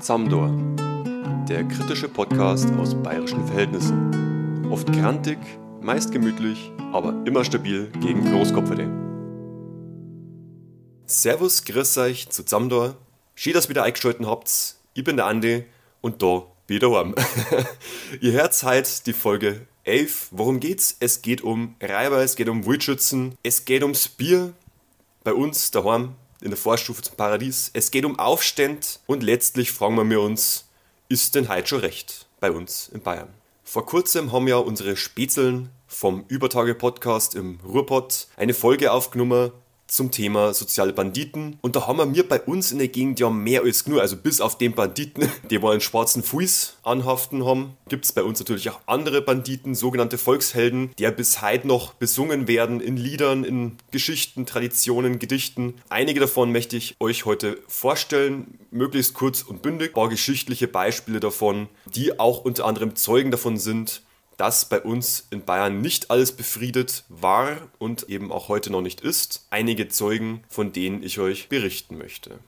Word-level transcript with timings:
Zamdor, 0.00 0.50
der 1.46 1.64
kritische 1.64 2.08
Podcast 2.08 2.70
aus 2.78 2.94
bayerischen 2.94 3.46
Verhältnissen. 3.46 4.66
Oft 4.70 4.90
grantig, 4.92 5.38
meist 5.82 6.10
gemütlich, 6.10 6.72
aber 6.92 7.22
immer 7.26 7.44
stabil 7.44 7.92
gegen 8.00 8.24
Großkopferte. 8.24 8.88
Servus, 11.04 11.64
grüß 11.64 11.98
euch 11.98 12.30
zu 12.30 12.44
Zamdor. 12.44 12.96
Schön, 13.34 13.52
dass 13.52 13.66
ihr 13.66 13.70
wieder 13.70 13.82
eingeschaltet 13.82 14.24
habt. 14.26 14.76
Ich 14.94 15.04
bin 15.04 15.16
der 15.16 15.26
Andi 15.26 15.64
und 16.00 16.22
da 16.22 16.44
wieder 16.66 16.90
warm. 16.90 17.14
ihr 18.22 18.32
hört 18.32 18.62
heute 18.62 18.90
die 19.04 19.12
Folge 19.12 19.66
11. 19.84 20.28
Worum 20.30 20.60
geht's? 20.60 20.96
Es 21.00 21.20
geht 21.20 21.42
um 21.42 21.74
Reiber, 21.78 22.22
es 22.22 22.36
geht 22.36 22.48
um 22.48 22.64
Wildschützen, 22.64 23.34
es 23.42 23.66
geht 23.66 23.82
ums 23.82 24.08
Bier 24.08 24.54
bei 25.24 25.34
uns 25.34 25.70
daheim 25.70 26.14
in 26.40 26.50
der 26.50 26.56
Vorstufe 26.56 27.02
zum 27.02 27.16
Paradies. 27.16 27.70
Es 27.72 27.90
geht 27.90 28.04
um 28.04 28.18
Aufstand 28.18 29.00
und 29.06 29.22
letztlich 29.22 29.72
fragen 29.72 30.08
wir 30.08 30.20
uns, 30.20 30.66
ist 31.08 31.34
denn 31.34 31.48
heute 31.48 31.68
schon 31.68 31.80
recht 31.80 32.26
bei 32.40 32.50
uns 32.50 32.88
in 32.92 33.02
Bayern? 33.02 33.28
Vor 33.64 33.86
kurzem 33.86 34.32
haben 34.32 34.48
ja 34.48 34.56
unsere 34.56 34.96
Spätzeln 34.96 35.70
vom 35.86 36.24
Übertage-Podcast 36.28 37.34
im 37.34 37.60
Ruhrpott 37.64 38.26
eine 38.36 38.54
Folge 38.54 38.92
aufgenommen 38.92 39.52
zum 39.90 40.10
Thema 40.10 40.54
soziale 40.54 40.92
Banditen. 40.92 41.58
Und 41.60 41.76
da 41.76 41.86
haben 41.86 42.14
wir 42.14 42.28
bei 42.28 42.40
uns 42.40 42.72
in 42.72 42.78
der 42.78 42.88
Gegend 42.88 43.20
ja 43.20 43.30
mehr 43.30 43.62
als 43.62 43.84
genug. 43.84 44.00
Also 44.00 44.16
bis 44.16 44.40
auf 44.40 44.56
den 44.58 44.74
Banditen, 44.74 45.28
die 45.50 45.60
wohl 45.60 45.72
einen 45.72 45.80
schwarzen 45.80 46.22
Fuß 46.22 46.78
anhaften 46.82 47.44
haben, 47.44 47.76
gibt 47.88 48.04
es 48.04 48.12
bei 48.12 48.22
uns 48.22 48.38
natürlich 48.38 48.70
auch 48.70 48.80
andere 48.86 49.22
Banditen, 49.22 49.74
sogenannte 49.74 50.18
Volkshelden, 50.18 50.90
die 50.98 51.02
ja 51.02 51.10
bis 51.10 51.42
heute 51.42 51.66
noch 51.66 51.94
besungen 51.94 52.48
werden 52.48 52.80
in 52.80 52.96
Liedern, 52.96 53.44
in 53.44 53.76
Geschichten, 53.90 54.46
Traditionen, 54.46 55.18
Gedichten. 55.18 55.74
Einige 55.88 56.20
davon 56.20 56.52
möchte 56.52 56.76
ich 56.76 56.96
euch 57.00 57.24
heute 57.24 57.58
vorstellen, 57.66 58.58
möglichst 58.70 59.14
kurz 59.14 59.42
und 59.42 59.62
bündig. 59.62 59.90
Ein 59.90 59.94
paar 59.94 60.08
geschichtliche 60.08 60.68
Beispiele 60.68 61.20
davon, 61.20 61.68
die 61.86 62.18
auch 62.18 62.44
unter 62.44 62.64
anderem 62.64 62.96
Zeugen 62.96 63.30
davon 63.30 63.56
sind, 63.56 64.02
dass 64.40 64.64
bei 64.64 64.80
uns 64.80 65.26
in 65.30 65.44
Bayern 65.44 65.82
nicht 65.82 66.10
alles 66.10 66.32
befriedet 66.32 67.04
war 67.10 67.58
und 67.78 68.08
eben 68.08 68.32
auch 68.32 68.48
heute 68.48 68.72
noch 68.72 68.80
nicht 68.80 69.02
ist. 69.02 69.46
Einige 69.50 69.88
Zeugen, 69.88 70.42
von 70.48 70.72
denen 70.72 71.02
ich 71.02 71.18
euch 71.18 71.50
berichten 71.50 71.98
möchte. 71.98 72.38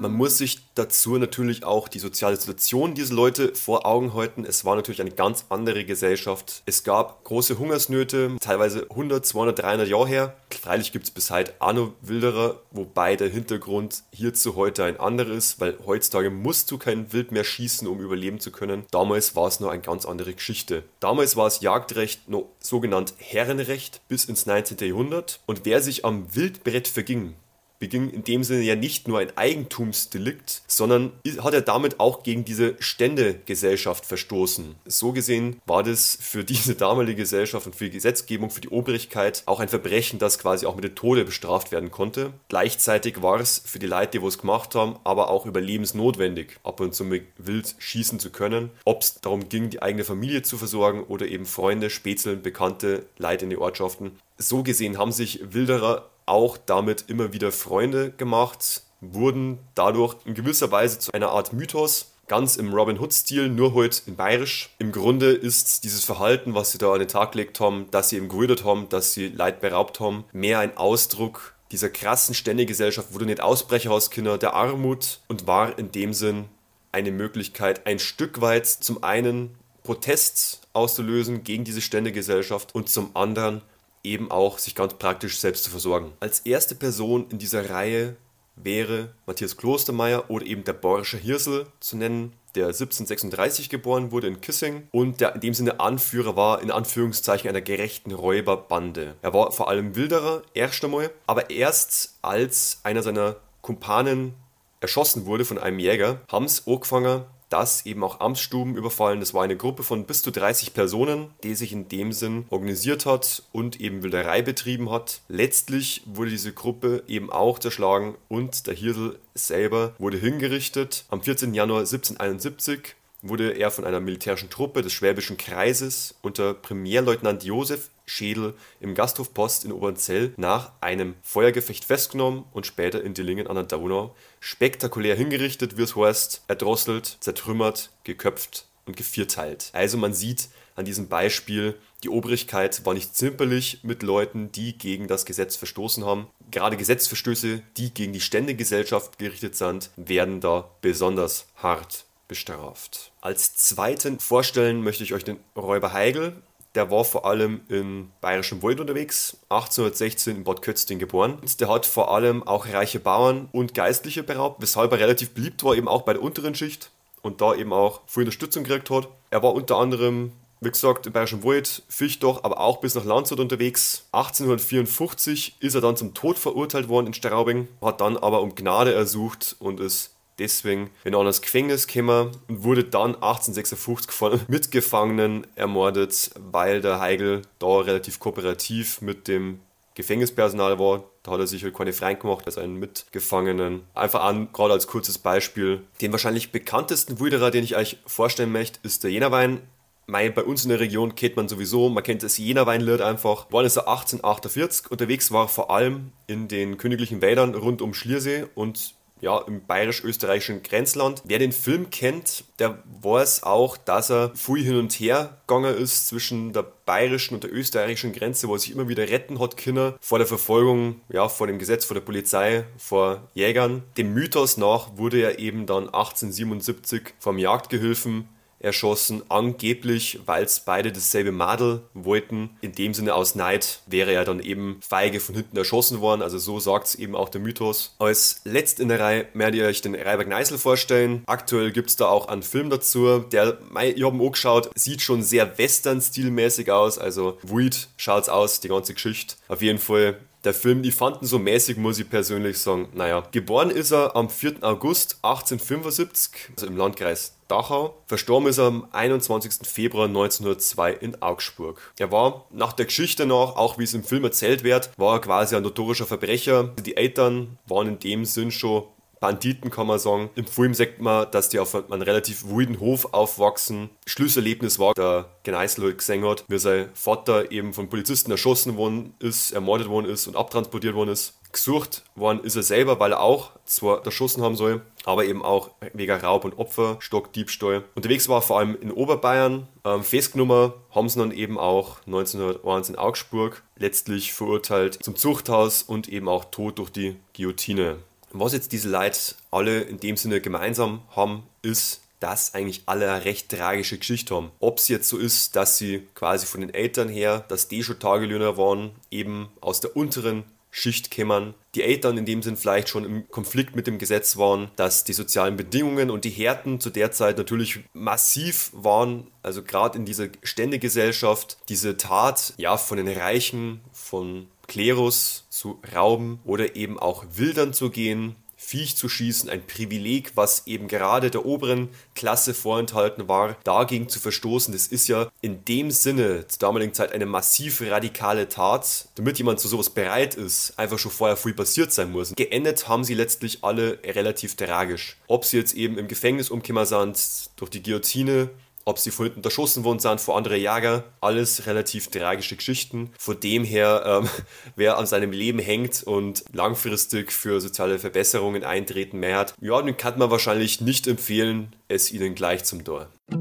Man 0.00 0.12
muss 0.12 0.38
sich 0.38 0.60
dazu 0.76 1.18
natürlich 1.18 1.64
auch 1.64 1.88
die 1.88 1.98
soziale 1.98 2.36
Situation 2.36 2.94
dieser 2.94 3.14
Leute 3.14 3.52
vor 3.56 3.84
Augen 3.84 4.14
halten. 4.14 4.44
Es 4.44 4.64
war 4.64 4.76
natürlich 4.76 5.00
eine 5.00 5.10
ganz 5.10 5.46
andere 5.48 5.84
Gesellschaft. 5.84 6.62
Es 6.66 6.84
gab 6.84 7.24
große 7.24 7.58
Hungersnöte, 7.58 8.36
teilweise 8.40 8.86
100, 8.90 9.26
200, 9.26 9.58
300 9.58 9.88
Jahre 9.88 10.06
her. 10.06 10.36
Freilich 10.50 10.92
gibt 10.92 11.06
es 11.06 11.10
bis 11.10 11.32
heute 11.32 11.52
auch 11.58 11.72
noch 11.72 11.92
Wilderer, 12.00 12.62
wobei 12.70 13.16
der 13.16 13.28
Hintergrund 13.28 14.04
hierzu 14.12 14.54
heute 14.54 14.84
ein 14.84 15.00
anderer 15.00 15.32
ist, 15.32 15.60
weil 15.60 15.76
heutzutage 15.84 16.30
musst 16.30 16.70
du 16.70 16.78
kein 16.78 17.12
Wild 17.12 17.32
mehr 17.32 17.44
schießen, 17.44 17.88
um 17.88 17.98
überleben 17.98 18.38
zu 18.38 18.52
können. 18.52 18.84
Damals 18.92 19.34
war 19.34 19.48
es 19.48 19.58
noch 19.58 19.70
eine 19.70 19.82
ganz 19.82 20.06
andere 20.06 20.32
Geschichte. 20.32 20.84
Damals 21.00 21.36
war 21.36 21.48
es 21.48 21.60
Jagdrecht 21.60 22.28
noch 22.28 22.46
sogenannt 22.60 23.14
Herrenrecht 23.18 24.00
bis 24.06 24.26
ins 24.26 24.46
19. 24.46 24.78
Jahrhundert 24.78 25.40
und 25.46 25.64
wer 25.64 25.82
sich 25.82 26.04
am 26.04 26.32
Wildbrett 26.36 26.86
verging, 26.86 27.34
beging 27.78 28.10
in 28.10 28.24
dem 28.24 28.44
Sinne 28.44 28.62
ja 28.62 28.74
nicht 28.74 29.08
nur 29.08 29.18
ein 29.18 29.36
Eigentumsdelikt, 29.36 30.62
sondern 30.66 31.12
hat 31.40 31.54
er 31.54 31.60
damit 31.60 32.00
auch 32.00 32.22
gegen 32.22 32.44
diese 32.44 32.76
Ständegesellschaft 32.80 34.04
verstoßen. 34.04 34.74
So 34.84 35.12
gesehen 35.12 35.60
war 35.66 35.82
das 35.82 36.18
für 36.20 36.44
diese 36.44 36.74
damalige 36.74 37.22
Gesellschaft 37.22 37.66
und 37.66 37.76
für 37.76 37.84
die 37.84 37.92
Gesetzgebung, 37.92 38.50
für 38.50 38.60
die 38.60 38.70
Obrigkeit 38.70 39.42
auch 39.46 39.60
ein 39.60 39.68
Verbrechen, 39.68 40.18
das 40.18 40.38
quasi 40.38 40.66
auch 40.66 40.74
mit 40.74 40.84
dem 40.84 40.94
Tode 40.94 41.24
bestraft 41.24 41.72
werden 41.72 41.90
konnte. 41.90 42.32
Gleichzeitig 42.48 43.22
war 43.22 43.40
es 43.40 43.62
für 43.64 43.78
die 43.78 43.86
Leute, 43.86 44.18
die 44.18 44.26
es 44.26 44.38
gemacht 44.38 44.74
haben, 44.74 44.96
aber 45.04 45.30
auch 45.30 45.46
überlebensnotwendig, 45.46 46.56
ab 46.64 46.80
und 46.80 46.94
zu 46.94 47.04
mit 47.04 47.26
wild 47.38 47.74
schießen 47.78 48.18
zu 48.18 48.30
können. 48.30 48.70
Ob 48.84 49.02
es 49.02 49.20
darum 49.20 49.48
ging, 49.48 49.70
die 49.70 49.82
eigene 49.82 50.04
Familie 50.04 50.42
zu 50.42 50.58
versorgen 50.58 51.04
oder 51.04 51.26
eben 51.26 51.46
Freunde, 51.46 51.90
Spätzeln, 51.90 52.42
Bekannte, 52.42 53.06
Leute 53.18 53.44
in 53.44 53.50
die 53.50 53.58
Ortschaften. 53.58 54.18
So 54.36 54.62
gesehen 54.62 54.98
haben 54.98 55.12
sich 55.12 55.40
Wilderer 55.52 56.08
auch 56.28 56.56
damit 56.56 57.04
immer 57.08 57.32
wieder 57.32 57.52
Freunde 57.52 58.10
gemacht, 58.12 58.82
wurden 59.00 59.58
dadurch 59.74 60.16
in 60.24 60.34
gewisser 60.34 60.70
Weise 60.70 60.98
zu 60.98 61.12
einer 61.12 61.30
Art 61.30 61.52
Mythos, 61.52 62.12
ganz 62.26 62.56
im 62.56 62.72
Robin 62.72 62.98
Hood-Stil, 62.98 63.48
nur 63.48 63.74
heute 63.74 64.02
in 64.06 64.16
Bayerisch. 64.16 64.70
Im 64.78 64.92
Grunde 64.92 65.32
ist 65.32 65.84
dieses 65.84 66.04
Verhalten, 66.04 66.54
was 66.54 66.72
sie 66.72 66.78
da 66.78 66.92
an 66.92 66.98
den 66.98 67.08
Tag 67.08 67.32
gelegt 67.32 67.58
haben, 67.60 67.90
dass 67.90 68.10
sie 68.10 68.16
eben 68.16 68.28
gewürdet 68.28 68.64
haben, 68.64 68.88
dass 68.88 69.12
sie 69.12 69.28
Leid 69.28 69.60
beraubt 69.60 70.00
haben, 70.00 70.24
mehr 70.32 70.58
ein 70.58 70.76
Ausdruck 70.76 71.54
dieser 71.70 71.90
krassen 71.90 72.34
Ständegesellschaft, 72.34 73.08
wo 73.12 73.18
du 73.18 73.24
nicht 73.24 73.40
Ausbrecher 73.40 73.90
hast, 73.90 74.10
Kinder, 74.10 74.38
der 74.38 74.54
Armut 74.54 75.20
und 75.28 75.46
war 75.46 75.78
in 75.78 75.92
dem 75.92 76.12
Sinn 76.12 76.46
eine 76.92 77.10
Möglichkeit, 77.10 77.86
ein 77.86 77.98
Stück 77.98 78.40
weit 78.40 78.66
zum 78.66 79.04
einen 79.04 79.54
Protest 79.82 80.60
auszulösen 80.72 81.44
gegen 81.44 81.64
diese 81.64 81.80
Ständegesellschaft 81.80 82.74
und 82.74 82.88
zum 82.88 83.14
anderen 83.14 83.62
eben 84.02 84.30
auch 84.30 84.58
sich 84.58 84.74
ganz 84.74 84.94
praktisch 84.94 85.38
selbst 85.38 85.64
zu 85.64 85.70
versorgen. 85.70 86.12
Als 86.20 86.40
erste 86.40 86.74
Person 86.74 87.26
in 87.30 87.38
dieser 87.38 87.70
Reihe 87.70 88.16
wäre 88.56 89.14
Matthias 89.26 89.56
Klostermeier 89.56 90.30
oder 90.30 90.46
eben 90.46 90.64
der 90.64 90.72
Borscher 90.72 91.18
Hirsel 91.18 91.66
zu 91.80 91.96
nennen, 91.96 92.32
der 92.54 92.66
1736 92.66 93.68
geboren 93.68 94.10
wurde 94.10 94.26
in 94.26 94.40
Kissing 94.40 94.88
und 94.90 95.20
der 95.20 95.34
in 95.34 95.40
dem 95.40 95.54
Sinne 95.54 95.80
Anführer 95.80 96.34
war, 96.36 96.62
in 96.62 96.70
Anführungszeichen, 96.70 97.48
einer 97.48 97.60
gerechten 97.60 98.12
Räuberbande. 98.12 99.14
Er 99.22 99.34
war 99.34 99.52
vor 99.52 99.68
allem 99.68 99.94
Wilderer, 99.94 100.42
erst 100.54 100.84
einmal, 100.84 101.10
aber 101.26 101.50
erst 101.50 102.18
als 102.22 102.80
einer 102.82 103.02
seiner 103.02 103.36
Kumpanen 103.62 104.34
erschossen 104.80 105.26
wurde 105.26 105.44
von 105.44 105.58
einem 105.58 105.78
Jäger, 105.78 106.20
haben 106.30 106.46
es 106.46 106.66
angefangen, 106.66 107.24
dass 107.48 107.86
eben 107.86 108.04
auch 108.04 108.20
Amtsstuben 108.20 108.76
überfallen. 108.76 109.20
Das 109.20 109.34
war 109.34 109.42
eine 109.42 109.56
Gruppe 109.56 109.82
von 109.82 110.04
bis 110.04 110.22
zu 110.22 110.30
30 110.30 110.74
Personen, 110.74 111.30
die 111.42 111.54
sich 111.54 111.72
in 111.72 111.88
dem 111.88 112.12
Sinn 112.12 112.46
organisiert 112.50 113.06
hat 113.06 113.42
und 113.52 113.80
eben 113.80 114.02
Wilderei 114.02 114.42
betrieben 114.42 114.90
hat. 114.90 115.20
Letztlich 115.28 116.02
wurde 116.06 116.30
diese 116.30 116.52
Gruppe 116.52 117.04
eben 117.08 117.30
auch 117.30 117.58
zerschlagen 117.58 118.16
und 118.28 118.66
der 118.66 118.74
Hirsel 118.74 119.18
selber 119.34 119.94
wurde 119.98 120.18
hingerichtet 120.18 121.04
am 121.08 121.22
14. 121.22 121.54
Januar 121.54 121.80
1771 121.80 122.96
wurde 123.22 123.52
er 123.52 123.70
von 123.70 123.84
einer 123.84 124.00
militärischen 124.00 124.50
Truppe 124.50 124.82
des 124.82 124.92
Schwäbischen 124.92 125.36
Kreises 125.36 126.14
unter 126.22 126.54
Premierleutnant 126.54 127.44
Josef 127.44 127.90
Schädel 128.06 128.54
im 128.80 128.94
Gasthof 128.94 129.34
Post 129.34 129.64
in 129.64 129.72
Obernzell 129.72 130.32
nach 130.36 130.72
einem 130.80 131.14
Feuergefecht 131.22 131.84
festgenommen 131.84 132.44
und 132.52 132.66
später 132.66 133.02
in 133.02 133.14
Dillingen 133.14 133.46
an 133.46 133.56
der 133.56 133.64
Donau 133.64 134.14
spektakulär 134.40 135.14
hingerichtet, 135.14 135.76
wie 135.76 135.82
es 135.82 135.96
heißt, 135.96 136.44
erdrosselt, 136.48 137.18
zertrümmert, 137.20 137.90
geköpft 138.04 138.66
und 138.86 138.96
gevierteilt. 138.96 139.70
Also 139.72 139.98
man 139.98 140.14
sieht 140.14 140.48
an 140.74 140.84
diesem 140.84 141.08
Beispiel, 141.08 141.74
die 142.04 142.08
Obrigkeit 142.08 142.86
war 142.86 142.94
nicht 142.94 143.16
zimperlich 143.16 143.80
mit 143.82 144.04
Leuten, 144.04 144.52
die 144.52 144.78
gegen 144.78 145.08
das 145.08 145.26
Gesetz 145.26 145.56
verstoßen 145.56 146.04
haben. 146.04 146.28
Gerade 146.52 146.76
Gesetzverstöße, 146.76 147.62
die 147.76 147.92
gegen 147.92 148.12
die 148.12 148.20
Ständegesellschaft 148.20 149.18
gerichtet 149.18 149.56
sind, 149.56 149.90
werden 149.96 150.40
da 150.40 150.70
besonders 150.80 151.46
hart 151.56 152.04
bestraft. 152.28 153.12
Als 153.20 153.56
zweiten 153.56 154.20
vorstellen 154.20 154.82
möchte 154.82 155.02
ich 155.02 155.14
euch 155.14 155.24
den 155.24 155.38
Räuber 155.56 155.92
Heigl. 155.92 156.34
Der 156.74 156.90
war 156.90 157.04
vor 157.04 157.24
allem 157.24 157.62
im 157.68 158.10
Bayerischen 158.20 158.62
Wald 158.62 158.78
unterwegs, 158.78 159.38
1816 159.48 160.36
in 160.36 160.44
Bad 160.44 160.62
Kötzting 160.62 160.98
geboren. 160.98 161.38
Der 161.58 161.68
hat 161.68 161.86
vor 161.86 162.14
allem 162.14 162.42
auch 162.46 162.66
reiche 162.66 163.00
Bauern 163.00 163.48
und 163.52 163.74
Geistliche 163.74 164.22
beraubt, 164.22 164.62
weshalb 164.62 164.92
er 164.92 165.00
relativ 165.00 165.30
beliebt 165.30 165.64
war, 165.64 165.74
eben 165.74 165.88
auch 165.88 166.02
bei 166.02 166.12
der 166.12 166.22
unteren 166.22 166.54
Schicht 166.54 166.90
und 167.22 167.40
da 167.40 167.54
eben 167.54 167.72
auch 167.72 168.02
viel 168.06 168.22
Unterstützung 168.22 168.64
gekriegt 168.64 168.90
hat. 168.90 169.08
Er 169.30 169.42
war 169.42 169.54
unter 169.54 169.76
anderem 169.76 170.32
wie 170.60 170.70
gesagt, 170.70 171.06
im 171.06 171.12
Bayerischen 171.12 171.44
Wald, 171.44 171.82
Fichtach, 171.88 172.40
aber 172.42 172.58
auch 172.58 172.78
bis 172.78 172.94
nach 172.94 173.04
Landshut 173.04 173.38
unterwegs. 173.38 174.06
1854 174.12 175.56
ist 175.60 175.74
er 175.74 175.80
dann 175.80 175.96
zum 175.96 176.14
Tod 176.14 176.38
verurteilt 176.38 176.88
worden 176.88 177.08
in 177.08 177.14
Straubing, 177.14 177.68
hat 177.80 178.00
dann 178.00 178.16
aber 178.16 178.42
um 178.42 178.54
Gnade 178.54 178.92
ersucht 178.92 179.56
und 179.60 179.78
ist 179.78 180.14
deswegen 180.38 180.90
in 181.04 181.14
ein 181.14 181.18
anderes 181.18 181.42
Gefängnis 181.42 181.86
und 181.86 182.32
wurde 182.48 182.84
dann 182.84 183.14
1856 183.14 184.10
von 184.10 184.40
Mitgefangenen 184.48 185.46
ermordet, 185.54 186.30
weil 186.38 186.80
der 186.80 187.00
Heigl 187.00 187.42
da 187.58 187.78
relativ 187.78 188.18
kooperativ 188.18 189.00
mit 189.00 189.28
dem 189.28 189.60
Gefängnispersonal 189.98 190.78
war. 190.78 191.04
Da 191.24 191.32
hat 191.32 191.40
er 191.40 191.46
sich 191.48 191.64
halt 191.64 191.76
keine 191.76 191.92
Freund 191.92 192.20
gemacht 192.20 192.46
als 192.46 192.56
einen 192.56 192.76
Mitgefangenen. 192.76 193.82
Einfach 193.94 194.22
an, 194.22 194.52
gerade 194.52 194.72
als 194.72 194.86
kurzes 194.86 195.18
Beispiel. 195.18 195.82
Den 196.00 196.12
wahrscheinlich 196.12 196.52
bekanntesten 196.52 197.18
Wilderer, 197.18 197.50
den 197.50 197.64
ich 197.64 197.76
euch 197.76 197.98
vorstellen 198.06 198.52
möchte, 198.52 198.78
ist 198.84 199.02
der 199.02 199.10
Jenerwein. 199.10 199.60
Mei, 200.06 200.30
bei 200.30 200.42
uns 200.42 200.62
in 200.62 200.70
der 200.70 200.80
Region 200.80 201.16
kennt 201.16 201.36
man 201.36 201.48
sowieso, 201.48 201.90
man 201.90 202.02
kennt 202.02 202.22
das 202.22 202.38
Jenerweinlied 202.38 203.02
einfach. 203.02 203.50
War 203.50 203.62
ist 203.64 203.76
er 203.76 203.88
1848 203.88 204.90
unterwegs, 204.90 205.32
war 205.32 205.48
vor 205.48 205.70
allem 205.70 206.12
in 206.26 206.48
den 206.48 206.78
königlichen 206.78 207.20
Wäldern 207.20 207.54
rund 207.54 207.82
um 207.82 207.92
Schliersee 207.92 208.46
und 208.54 208.94
ja, 209.20 209.38
im 209.38 209.64
bayerisch-österreichischen 209.66 210.62
Grenzland. 210.62 211.22
Wer 211.24 211.38
den 211.38 211.52
Film 211.52 211.90
kennt, 211.90 212.44
der 212.58 212.82
weiß 213.00 213.42
auch, 213.42 213.76
dass 213.76 214.10
er 214.10 214.32
viel 214.34 214.62
hin 214.62 214.76
und 214.76 214.92
her 214.92 215.38
gegangen 215.46 215.76
ist 215.76 216.08
zwischen 216.08 216.52
der 216.52 216.66
bayerischen 216.86 217.34
und 217.34 217.44
der 217.44 217.52
österreichischen 217.52 218.12
Grenze, 218.12 218.48
wo 218.48 218.54
er 218.54 218.58
sich 218.58 218.72
immer 218.72 218.88
wieder 218.88 219.08
retten 219.08 219.40
hat 219.40 219.56
können 219.56 219.94
vor 220.00 220.18
der 220.18 220.26
Verfolgung, 220.26 221.00
ja, 221.08 221.28
vor 221.28 221.46
dem 221.46 221.58
Gesetz, 221.58 221.84
vor 221.84 221.94
der 221.94 222.00
Polizei, 222.02 222.64
vor 222.76 223.28
Jägern. 223.34 223.82
Dem 223.96 224.14
Mythos 224.14 224.56
nach 224.56 224.96
wurde 224.96 225.20
er 225.20 225.38
eben 225.38 225.66
dann 225.66 225.84
1877 225.84 227.14
vom 227.18 227.38
Jagdgehilfen 227.38 228.28
erschossen, 228.60 229.22
angeblich, 229.28 230.20
weil 230.26 230.44
es 230.44 230.60
beide 230.60 230.92
dasselbe 230.92 231.32
Madel 231.32 231.82
wollten. 231.94 232.50
In 232.60 232.72
dem 232.72 232.94
Sinne 232.94 233.14
aus 233.14 233.34
Neid 233.34 233.80
wäre 233.86 234.12
er 234.12 234.24
dann 234.24 234.40
eben 234.40 234.80
feige 234.86 235.20
von 235.20 235.34
hinten 235.34 235.56
erschossen 235.56 236.00
worden, 236.00 236.22
also 236.22 236.38
so 236.38 236.60
sagt 236.60 236.88
es 236.88 236.94
eben 236.94 237.14
auch 237.14 237.28
der 237.28 237.40
Mythos. 237.40 237.94
Als 237.98 238.40
letzt 238.44 238.80
in 238.80 238.88
der 238.88 239.00
Reihe 239.00 239.26
werdet 239.34 239.60
ihr 239.60 239.66
euch 239.66 239.80
den 239.80 239.94
Reiberg 239.94 240.28
Neisel 240.28 240.58
vorstellen. 240.58 241.22
Aktuell 241.26 241.72
gibt 241.72 241.90
es 241.90 241.96
da 241.96 242.06
auch 242.08 242.28
einen 242.28 242.42
Film 242.42 242.70
dazu, 242.70 243.20
der, 243.20 243.58
ich 243.94 244.02
habe 244.02 244.16
ihn 244.16 244.20
auch 244.20 244.32
geschaut, 244.32 244.70
sieht 244.74 245.02
schon 245.02 245.22
sehr 245.22 245.58
western-stilmäßig 245.58 246.70
aus, 246.70 246.98
also 246.98 247.38
Weed 247.42 247.88
schaut's 247.96 248.28
aus, 248.28 248.60
die 248.60 248.68
ganze 248.68 248.94
Geschichte. 248.94 249.36
Auf 249.48 249.62
jeden 249.62 249.78
Fall 249.78 250.18
der 250.44 250.54
Film, 250.54 250.82
die 250.82 250.92
fanden 250.92 251.26
so 251.26 251.38
mäßig, 251.38 251.76
muss 251.78 251.98
ich 251.98 252.08
persönlich 252.08 252.58
sagen. 252.58 252.88
Naja, 252.94 253.24
geboren 253.32 253.70
ist 253.70 253.90
er 253.90 254.14
am 254.14 254.30
4. 254.30 254.62
August 254.62 255.18
1875, 255.22 256.50
also 256.56 256.66
im 256.66 256.76
Landkreis 256.76 257.37
Dachau. 257.48 258.02
Verstorben 258.06 258.48
ist 258.48 258.58
er 258.58 258.66
am 258.66 258.86
21. 258.92 259.66
Februar 259.66 260.06
1902 260.06 260.92
in 260.92 261.22
Augsburg. 261.22 261.92
Er 261.98 262.12
war 262.12 262.46
nach 262.50 262.74
der 262.74 262.86
Geschichte 262.86 263.26
nach, 263.26 263.56
auch 263.56 263.78
wie 263.78 263.84
es 263.84 263.94
im 263.94 264.04
Film 264.04 264.24
erzählt 264.24 264.64
wird, 264.64 264.90
war 264.98 265.16
er 265.16 265.20
quasi 265.20 265.56
ein 265.56 265.62
notorischer 265.62 266.06
Verbrecher. 266.06 266.74
Die 266.84 266.96
Eltern 266.96 267.58
waren 267.66 267.88
in 267.88 267.98
dem 267.98 268.24
Sinn 268.24 268.50
schon 268.50 268.84
Banditen, 269.20 269.70
kann 269.70 269.86
man 269.86 269.98
sagen. 269.98 270.30
Im 270.34 270.46
Film 270.46 270.74
sagt 270.74 271.00
man, 271.00 271.30
dass 271.30 271.48
die 271.48 271.58
auf 271.58 271.74
einem 271.74 272.02
relativ 272.02 272.48
wilden 272.48 272.80
Hof 272.80 273.12
aufwachsen. 273.12 273.90
Schlüsselerlebnis 274.06 274.78
war, 274.78 274.94
der 274.94 275.26
Gneißel 275.44 275.84
halt 275.84 275.98
gesehen 275.98 276.24
hat, 276.24 276.44
wie 276.48 276.58
sein 276.58 276.90
Vater 276.94 277.50
eben 277.50 277.72
von 277.72 277.88
Polizisten 277.88 278.30
erschossen 278.30 278.76
worden 278.76 279.14
ist, 279.18 279.52
ermordet 279.52 279.88
worden 279.88 280.06
ist 280.06 280.26
und 280.26 280.36
abtransportiert 280.36 280.94
worden 280.94 281.10
ist. 281.10 281.37
Gesucht 281.52 282.04
worden 282.14 282.44
ist 282.44 282.56
er 282.56 282.62
selber, 282.62 283.00
weil 283.00 283.12
er 283.12 283.20
auch 283.20 283.50
zwar 283.64 284.04
erschossen 284.04 284.42
haben 284.42 284.56
soll, 284.56 284.82
aber 285.04 285.24
eben 285.24 285.42
auch 285.44 285.70
wegen 285.94 286.12
Raub 286.12 286.44
und 286.44 286.58
Opfer, 286.58 286.96
Stockdiebstahl. 287.00 287.84
Unterwegs 287.94 288.28
war 288.28 288.38
er 288.38 288.42
vor 288.42 288.58
allem 288.58 288.76
in 288.80 288.92
Oberbayern. 288.92 289.66
Ähm, 289.84 290.02
festgenommen 290.02 290.72
haben 290.90 291.08
sie 291.08 291.18
dann 291.18 291.32
eben 291.32 291.58
auch 291.58 291.98
1901 292.06 292.90
in 292.90 292.96
Augsburg, 292.96 293.62
letztlich 293.76 294.32
verurteilt 294.32 295.02
zum 295.02 295.16
Zuchthaus 295.16 295.82
und 295.82 296.08
eben 296.08 296.28
auch 296.28 296.46
tot 296.46 296.78
durch 296.78 296.90
die 296.90 297.16
Guillotine. 297.34 297.98
Was 298.32 298.52
jetzt 298.52 298.72
diese 298.72 298.90
Leute 298.90 299.18
alle 299.50 299.80
in 299.80 300.00
dem 300.00 300.16
Sinne 300.16 300.40
gemeinsam 300.40 301.00
haben, 301.16 301.44
ist, 301.62 302.02
dass 302.20 302.54
eigentlich 302.54 302.82
alle 302.86 303.10
eine 303.10 303.24
recht 303.24 303.48
tragische 303.48 303.96
Geschichte 303.96 304.34
haben. 304.34 304.50
Ob 304.60 304.78
es 304.78 304.88
jetzt 304.88 305.08
so 305.08 305.18
ist, 305.18 305.56
dass 305.56 305.78
sie 305.78 306.06
quasi 306.14 306.46
von 306.46 306.60
den 306.60 306.74
Eltern 306.74 307.08
her, 307.08 307.44
dass 307.48 307.68
die 307.68 307.82
schon 307.82 307.98
Tagelöhner 307.98 308.56
waren, 308.56 308.90
eben 309.10 309.48
aus 309.60 309.80
der 309.80 309.96
unteren 309.96 310.44
Schicht 310.78 311.10
kämmern. 311.10 311.54
Die 311.74 311.82
Eltern 311.82 312.16
in 312.16 312.24
dem 312.24 312.42
Sinn 312.42 312.56
vielleicht 312.56 312.88
schon 312.88 313.04
im 313.04 313.28
Konflikt 313.30 313.74
mit 313.74 313.86
dem 313.86 313.98
Gesetz 313.98 314.36
waren, 314.36 314.70
dass 314.76 315.04
die 315.04 315.12
sozialen 315.12 315.56
Bedingungen 315.56 316.10
und 316.10 316.24
die 316.24 316.30
Härten 316.30 316.80
zu 316.80 316.90
der 316.90 317.10
Zeit 317.10 317.36
natürlich 317.36 317.80
massiv 317.92 318.70
waren. 318.72 319.26
Also 319.42 319.62
gerade 319.62 319.98
in 319.98 320.04
dieser 320.04 320.28
Ständegesellschaft, 320.42 321.58
diese 321.68 321.96
Tat 321.96 322.54
ja 322.56 322.76
von 322.76 322.96
den 322.96 323.08
Reichen, 323.08 323.80
von 323.92 324.46
Klerus 324.68 325.46
zu 325.50 325.80
rauben 325.94 326.40
oder 326.44 326.76
eben 326.76 326.98
auch 326.98 327.24
wildern 327.34 327.72
zu 327.72 327.90
gehen, 327.90 328.36
Viech 328.68 328.96
zu 328.96 329.08
schießen, 329.08 329.48
ein 329.48 329.66
Privileg, 329.66 330.32
was 330.34 330.66
eben 330.66 330.88
gerade 330.88 331.30
der 331.30 331.46
oberen 331.46 331.88
Klasse 332.14 332.52
vorenthalten 332.52 333.26
war, 333.26 333.56
dagegen 333.64 334.10
zu 334.10 334.20
verstoßen, 334.20 334.74
das 334.74 334.88
ist 334.88 335.08
ja 335.08 335.30
in 335.40 335.64
dem 335.64 335.90
Sinne 335.90 336.46
zur 336.48 336.58
damaligen 336.58 336.92
Zeit 336.92 337.12
eine 337.12 337.24
massiv 337.24 337.80
radikale 337.80 338.46
Tat, 338.50 339.08
damit 339.14 339.38
jemand 339.38 339.58
zu 339.58 339.68
sowas 339.68 339.88
bereit 339.88 340.34
ist, 340.34 340.78
einfach 340.78 340.98
schon 340.98 341.12
vorher 341.12 341.38
viel 341.38 341.54
passiert 341.54 341.94
sein 341.94 342.12
muss. 342.12 342.34
Geendet 342.34 342.88
haben 342.88 343.04
sie 343.04 343.14
letztlich 343.14 343.64
alle 343.64 344.00
relativ 344.04 344.54
tragisch. 344.54 345.16
Ob 345.28 345.46
sie 345.46 345.56
jetzt 345.56 345.72
eben 345.72 345.96
im 345.96 346.06
Gefängnis 346.06 346.50
umgekommen 346.50 346.84
sind, 346.84 347.48
durch 347.56 347.70
die 347.70 347.82
Guillotine 347.82 348.50
ob 348.88 348.98
sie 348.98 349.10
von 349.10 349.26
hinten 349.26 349.44
erschossen 349.44 349.84
worden 349.84 349.98
sind 349.98 350.18
vor 350.18 350.38
andere 350.38 350.56
Jäger. 350.56 351.04
Alles 351.20 351.66
relativ 351.66 352.08
tragische 352.08 352.56
Geschichten. 352.56 353.12
Von 353.18 353.38
dem 353.38 353.62
her, 353.62 354.02
ähm, 354.06 354.30
wer 354.76 354.96
an 354.96 355.06
seinem 355.06 355.30
Leben 355.30 355.58
hängt 355.58 356.02
und 356.04 356.42
langfristig 356.54 357.30
für 357.30 357.60
soziale 357.60 357.98
Verbesserungen 357.98 358.64
eintreten 358.64 359.18
mehr 359.18 359.36
hat, 359.36 359.54
ja, 359.60 359.82
den 359.82 359.98
kann 359.98 360.18
man 360.18 360.30
wahrscheinlich 360.30 360.80
nicht 360.80 361.06
empfehlen, 361.06 361.76
es 361.88 362.10
ihnen 362.10 362.34
gleich 362.34 362.64
zum 362.64 362.82
Tor. 362.82 363.08
Er 363.28 363.36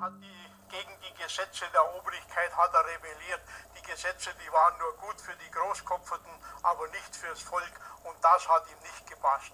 hat 0.00 0.14
die, 0.18 0.26
gegen 0.68 0.94
die 0.98 1.14
Gesetze 1.22 1.64
der 1.72 1.96
Obrigkeit 1.96 2.50
hat 2.56 2.74
er 2.74 2.82
rebelliert. 2.92 3.40
Die 3.78 3.82
Gesetze, 3.88 4.30
die 4.44 4.52
waren 4.52 4.74
nur 4.80 4.94
gut 5.06 5.20
für 5.20 5.36
die 5.38 5.50
Großkopferten, 5.52 6.32
aber 6.64 6.88
nicht 6.88 7.14
fürs 7.14 7.40
Volk 7.40 7.72
und 8.02 8.16
das 8.20 8.48
hat 8.48 8.64
ihm 8.66 8.82
nicht 8.82 9.08
gepasst. 9.08 9.52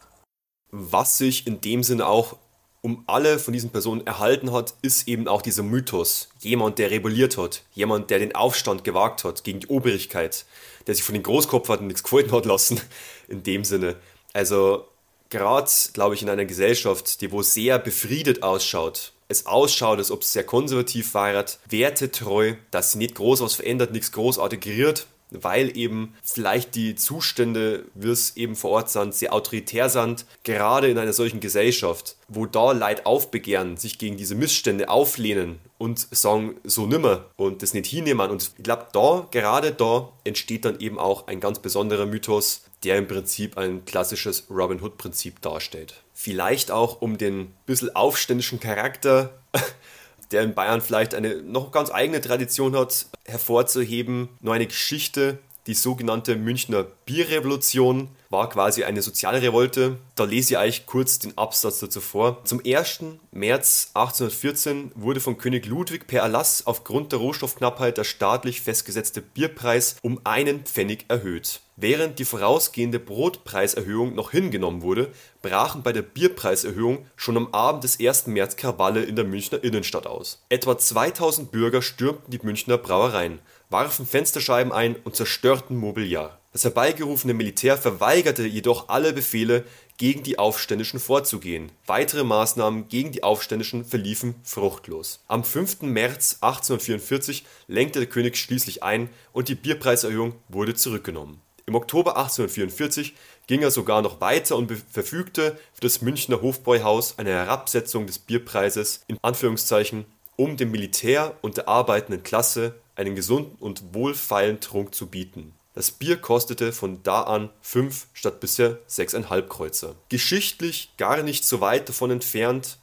Was 0.70 1.18
sich 1.18 1.46
in 1.46 1.60
dem 1.60 1.82
Sinne 1.82 2.06
auch 2.06 2.38
um 2.84 3.02
alle 3.06 3.38
von 3.38 3.54
diesen 3.54 3.70
Personen 3.70 4.06
erhalten 4.06 4.52
hat, 4.52 4.74
ist 4.82 5.08
eben 5.08 5.26
auch 5.26 5.40
dieser 5.40 5.62
Mythos. 5.62 6.28
Jemand, 6.40 6.78
der 6.78 6.90
rebelliert 6.90 7.38
hat, 7.38 7.62
jemand, 7.72 8.10
der 8.10 8.18
den 8.18 8.34
Aufstand 8.34 8.84
gewagt 8.84 9.24
hat 9.24 9.42
gegen 9.42 9.60
die 9.60 9.68
Obrigkeit, 9.68 10.44
der 10.86 10.94
sich 10.94 11.02
von 11.02 11.14
den 11.14 11.22
Großkopferten 11.22 11.86
nichts 11.86 12.02
gefallen 12.02 12.30
hat 12.30 12.44
lassen, 12.44 12.78
in 13.28 13.42
dem 13.42 13.64
Sinne. 13.64 13.96
Also 14.34 14.86
gerade, 15.30 15.70
glaube 15.94 16.14
ich, 16.14 16.20
in 16.20 16.28
einer 16.28 16.44
Gesellschaft, 16.44 17.22
die 17.22 17.32
wo 17.32 17.40
sehr 17.40 17.78
befriedet 17.78 18.42
ausschaut, 18.42 19.14
es 19.28 19.46
ausschaut, 19.46 19.96
als 19.96 20.10
ob 20.10 20.20
es 20.20 20.34
sehr 20.34 20.44
konservativ 20.44 21.12
feiert, 21.12 21.60
wertetreu, 21.66 22.56
dass 22.70 22.92
sie 22.92 22.98
nicht 22.98 23.14
groß 23.14 23.40
was 23.40 23.54
verändert, 23.54 23.92
nichts 23.92 24.12
großartig 24.12 24.60
geriert, 24.60 25.06
weil 25.42 25.76
eben 25.76 26.14
vielleicht 26.22 26.74
die 26.74 26.94
Zustände, 26.94 27.84
wie 27.94 28.10
es 28.10 28.36
eben 28.36 28.56
vor 28.56 28.70
Ort 28.70 28.90
sind, 28.90 29.14
sehr 29.14 29.32
autoritär 29.32 29.88
sind, 29.88 30.26
gerade 30.42 30.88
in 30.88 30.98
einer 30.98 31.12
solchen 31.12 31.40
Gesellschaft, 31.40 32.16
wo 32.28 32.46
da 32.46 32.72
Leid 32.72 33.06
aufbegehren, 33.06 33.76
sich 33.76 33.98
gegen 33.98 34.16
diese 34.16 34.34
Missstände 34.34 34.88
auflehnen 34.88 35.58
und 35.78 36.08
sagen, 36.10 36.56
so 36.64 36.86
nimmer 36.86 37.26
und 37.36 37.62
das 37.62 37.74
nicht 37.74 37.86
hinnehmen. 37.86 38.30
Und 38.30 38.52
ich 38.56 38.64
glaube, 38.64 38.86
da, 38.92 39.26
gerade 39.30 39.72
da 39.72 40.12
entsteht 40.24 40.64
dann 40.64 40.80
eben 40.80 40.98
auch 40.98 41.26
ein 41.26 41.40
ganz 41.40 41.58
besonderer 41.58 42.06
Mythos, 42.06 42.62
der 42.84 42.98
im 42.98 43.08
Prinzip 43.08 43.56
ein 43.58 43.84
klassisches 43.84 44.44
Robin 44.50 44.80
Hood-Prinzip 44.80 45.40
darstellt. 45.40 46.02
Vielleicht 46.12 46.70
auch 46.70 47.00
um 47.00 47.18
den 47.18 47.52
bisschen 47.66 47.94
aufständischen 47.94 48.60
Charakter 48.60 49.38
der 50.34 50.42
in 50.42 50.54
Bayern 50.54 50.80
vielleicht 50.80 51.14
eine 51.14 51.36
noch 51.42 51.70
ganz 51.70 51.92
eigene 51.92 52.20
Tradition 52.20 52.76
hat, 52.76 53.06
hervorzuheben. 53.24 54.28
Nur 54.40 54.52
eine 54.52 54.66
Geschichte, 54.66 55.38
die 55.66 55.74
sogenannte 55.74 56.36
Münchner 56.36 56.84
Bierrevolution 57.06 58.08
war 58.28 58.50
quasi 58.50 58.84
eine 58.84 59.00
soziale 59.00 59.40
Revolte. 59.40 59.96
Da 60.14 60.24
lese 60.24 60.54
ich 60.54 60.58
euch 60.58 60.86
kurz 60.86 61.18
den 61.18 61.38
Absatz 61.38 61.78
dazu 61.78 62.02
vor. 62.02 62.44
Zum 62.44 62.60
1. 62.66 63.00
März 63.30 63.90
1814 63.94 64.92
wurde 64.94 65.20
von 65.20 65.38
König 65.38 65.64
Ludwig 65.64 66.06
per 66.06 66.22
Erlass 66.22 66.66
aufgrund 66.66 67.12
der 67.12 67.20
Rohstoffknappheit 67.20 67.96
der 67.96 68.04
staatlich 68.04 68.60
festgesetzte 68.60 69.22
Bierpreis 69.22 69.96
um 70.02 70.20
einen 70.24 70.64
Pfennig 70.64 71.06
erhöht. 71.08 71.60
Während 71.76 72.20
die 72.20 72.24
vorausgehende 72.24 73.00
Brotpreiserhöhung 73.00 74.14
noch 74.14 74.30
hingenommen 74.30 74.82
wurde, 74.82 75.10
brachen 75.42 75.82
bei 75.82 75.92
der 75.92 76.02
Bierpreiserhöhung 76.02 77.06
schon 77.16 77.36
am 77.36 77.52
Abend 77.52 77.82
des 77.82 77.98
1. 77.98 78.28
März 78.28 78.54
Krawalle 78.56 79.02
in 79.02 79.16
der 79.16 79.24
Münchner 79.24 79.64
Innenstadt 79.64 80.06
aus. 80.06 80.44
Etwa 80.50 80.78
2000 80.78 81.50
Bürger 81.50 81.82
stürmten 81.82 82.30
die 82.30 82.38
Münchner 82.44 82.78
Brauereien, 82.78 83.40
warfen 83.74 84.06
Fensterscheiben 84.06 84.72
ein 84.72 84.94
und 85.02 85.16
zerstörten 85.16 85.76
Mobiliar. 85.76 86.38
Das 86.52 86.62
herbeigerufene 86.62 87.34
Militär 87.34 87.76
verweigerte 87.76 88.46
jedoch 88.46 88.88
alle 88.88 89.12
Befehle, 89.12 89.64
gegen 89.96 90.22
die 90.22 90.38
Aufständischen 90.38 91.00
vorzugehen. 91.00 91.72
Weitere 91.84 92.22
Maßnahmen 92.22 92.86
gegen 92.86 93.10
die 93.10 93.24
Aufständischen 93.24 93.84
verliefen 93.84 94.36
fruchtlos. 94.44 95.24
Am 95.26 95.42
5. 95.42 95.82
März 95.82 96.38
1844 96.40 97.44
lenkte 97.66 97.98
der 97.98 98.08
König 98.08 98.36
schließlich 98.36 98.84
ein 98.84 99.08
und 99.32 99.48
die 99.48 99.56
Bierpreiserhöhung 99.56 100.34
wurde 100.48 100.74
zurückgenommen. 100.74 101.40
Im 101.66 101.74
Oktober 101.74 102.16
1844 102.16 103.12
ging 103.48 103.62
er 103.62 103.72
sogar 103.72 104.02
noch 104.02 104.20
weiter 104.20 104.54
und 104.54 104.70
verfügte 104.92 105.58
für 105.72 105.80
das 105.80 106.00
Münchner 106.00 106.40
Hofbräuhaus 106.40 107.18
eine 107.18 107.30
Herabsetzung 107.30 108.06
des 108.06 108.20
Bierpreises 108.20 109.00
in 109.08 109.18
Anführungszeichen, 109.22 110.04
um 110.36 110.56
dem 110.56 110.70
Militär 110.70 111.36
und 111.42 111.56
der 111.56 111.68
arbeitenden 111.68 112.22
Klasse 112.22 112.76
einen 112.96 113.14
gesunden 113.14 113.56
und 113.58 113.94
wohlfeilen 113.94 114.60
Trunk 114.60 114.94
zu 114.94 115.06
bieten. 115.08 115.54
Das 115.74 115.90
Bier 115.90 116.16
kostete 116.16 116.72
von 116.72 117.02
da 117.02 117.22
an 117.22 117.50
5 117.60 118.06
statt 118.12 118.38
bisher 118.40 118.78
6,5 118.88 119.42
Kreuzer. 119.48 119.96
Geschichtlich 120.08 120.92
gar 120.96 121.22
nicht 121.22 121.44
so 121.44 121.60
weit 121.60 121.88
davon 121.88 122.12
entfernt, 122.12 122.78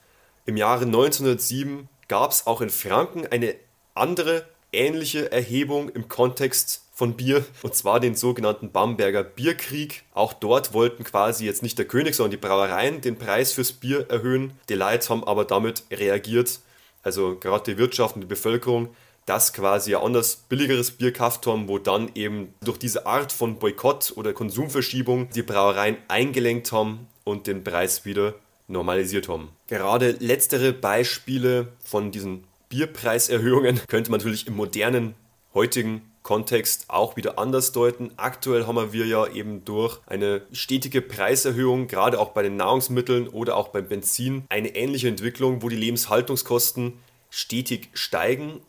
im 0.46 0.58
Jahre 0.58 0.86
1907 0.86 1.88
gab 2.08 2.32
es 2.32 2.48
auch 2.48 2.62
in 2.62 2.70
Franken 2.70 3.27
eine 3.27 3.56
andere 3.94 4.46
ähnliche 4.74 5.32
Erhebung 5.32 5.89
im 5.89 6.08
Kontext 6.08 6.84
von 6.94 7.15
Bier, 7.15 7.46
und 7.62 7.75
zwar 7.75 8.00
den 8.00 8.15
sogenannten 8.15 8.72
Bamberger 8.72 9.24
Bierkrieg. 9.24 10.03
Auch 10.13 10.34
dort 10.34 10.74
wollten 10.74 11.03
quasi 11.03 11.46
jetzt 11.46 11.63
nicht 11.63 11.77
der 11.77 11.86
König, 11.86 12.15
sondern 12.15 12.32
die 12.32 12.38
Brauereien 12.38 13.01
den 13.01 13.18
Preis 13.18 13.53
fürs 13.53 13.72
Bier 13.72 14.10
erhöhen. 14.10 14.53
Die 14.70 14.74
Leute 14.74 15.10
haben 15.10 15.24
aber 15.24 15.46
damit 15.46 15.84
reagiert, 15.91 16.60
also 17.03 17.38
gerade 17.39 17.72
die 17.72 17.77
Wirtschaft 17.77 18.15
und 18.15 18.22
die 18.22 18.27
Bevölkerung, 18.27 18.89
dass 19.32 19.54
quasi 19.54 19.96
ein 19.96 20.02
anders 20.02 20.36
billigeres 20.50 20.92
Bier 20.92 21.14
gekauft 21.14 21.48
haben, 21.48 21.70
wo 21.70 21.78
dann 21.80 22.12
eben 22.16 22.54
durch 22.66 22.78
diese 22.78 23.06
Art 23.06 23.32
von 23.32 23.60
Boykott 23.60 24.12
oder 24.18 24.34
Konsumverschiebung 24.34 25.30
die 25.30 25.42
Brauereien 25.42 25.96
eingelenkt 26.10 26.74
haben 26.74 27.08
und 27.24 27.48
den 27.48 27.64
Preis 27.64 28.04
wieder 28.04 28.36
normalisiert 28.68 29.30
haben. 29.30 29.54
Gerade 29.68 30.18
letztere 30.20 30.74
Beispiele 30.74 31.70
von 31.82 32.12
diesen 32.12 32.44
Bierpreiserhöhungen 32.68 33.80
könnte 33.88 34.12
man 34.12 34.20
natürlich 34.20 34.48
im 34.48 34.58
modernen, 34.58 35.16
heutigen 35.54 36.02
Kontext 36.24 36.90
auch 36.90 37.16
wieder 37.16 37.40
anders 37.40 37.72
deuten. 37.72 38.12
Aktuell 38.18 38.68
haben 38.68 38.92
wir 38.92 39.06
ja 39.06 39.28
eben 39.28 39.64
durch 39.64 40.02
eine 40.08 40.42
stetige 40.52 41.02
Preiserhöhung, 41.02 41.88
gerade 41.88 42.20
auch 42.20 42.32
bei 42.32 42.44
den 42.44 42.58
Nahrungsmitteln 42.58 43.30
oder 43.30 43.56
auch 43.56 43.70
beim 43.70 43.88
Benzin, 43.88 44.44
eine 44.50 44.76
ähnliche 44.76 45.08
Entwicklung, 45.08 45.62
wo 45.62 45.70
die 45.70 45.78
Lebenshaltungskosten 45.78 46.96
stetig 47.30 47.92
steigen 47.94 48.60